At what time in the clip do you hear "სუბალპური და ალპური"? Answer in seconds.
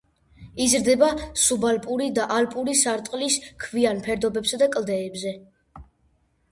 1.41-2.75